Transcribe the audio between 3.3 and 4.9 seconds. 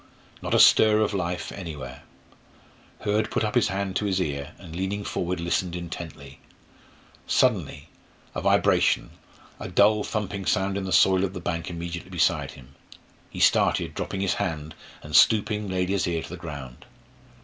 up his hand to his ear, and